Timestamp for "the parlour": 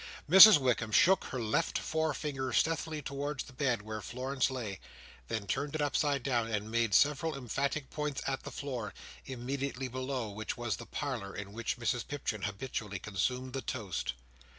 10.77-11.35